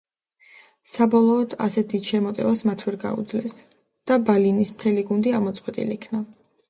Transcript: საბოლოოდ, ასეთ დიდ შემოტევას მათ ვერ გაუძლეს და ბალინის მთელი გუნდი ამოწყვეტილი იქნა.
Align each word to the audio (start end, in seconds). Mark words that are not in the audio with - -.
საბოლოოდ, 0.93 1.51
ასეთ 1.65 1.91
დიდ 1.91 2.09
შემოტევას 2.13 2.63
მათ 2.69 2.83
ვერ 2.87 2.97
გაუძლეს 3.05 3.55
და 4.13 4.19
ბალინის 4.31 4.73
მთელი 4.79 5.05
გუნდი 5.11 5.35
ამოწყვეტილი 5.43 5.97
იქნა. 6.01 6.25